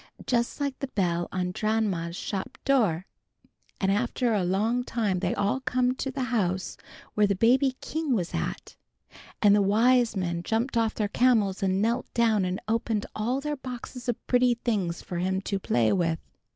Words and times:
just 0.25 0.59
like 0.59 0.79
the 0.79 0.87
bell 0.87 1.27
on 1.31 1.53
Dranma's 1.53 2.15
shop 2.15 2.57
door. 2.65 3.05
An' 3.79 3.91
after 3.91 4.33
a 4.33 4.43
long 4.43 4.83
time 4.83 5.19
they 5.19 5.35
all 5.35 5.59
comed 5.59 5.99
to 5.99 6.09
the 6.09 6.23
house 6.33 6.75
where 7.13 7.27
the 7.27 7.35
baby 7.35 7.75
king 7.81 8.11
was 8.15 8.33
at. 8.33 8.75
Nen 9.43 9.53
the 9.53 9.61
wise 9.61 10.15
men 10.15 10.41
jumped 10.41 10.75
off 10.75 10.95
their 10.95 11.07
camels 11.07 11.61
and 11.61 11.83
knelt 11.83 12.11
down 12.15 12.45
and 12.45 12.59
opened 12.67 13.05
all 13.15 13.39
their 13.39 13.57
boxes 13.57 14.09
of 14.09 14.15
pretty 14.25 14.55
things 14.55 15.03
for 15.03 15.19
Him 15.19 15.39
to 15.41 15.59
play 15.59 15.93
with. 15.93 16.17